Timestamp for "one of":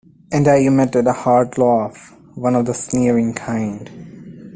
2.33-2.65